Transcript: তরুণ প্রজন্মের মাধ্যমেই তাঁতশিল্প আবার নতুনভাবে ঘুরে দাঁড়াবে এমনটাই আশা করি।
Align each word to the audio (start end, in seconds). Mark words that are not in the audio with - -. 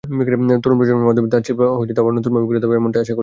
তরুণ 0.03 0.75
প্রজন্মের 0.79 1.07
মাধ্যমেই 1.09 1.31
তাঁতশিল্প 1.33 1.59
আবার 2.01 2.13
নতুনভাবে 2.17 2.45
ঘুরে 2.47 2.59
দাঁড়াবে 2.59 2.77
এমনটাই 2.79 3.01
আশা 3.01 3.11
করি। 3.11 3.19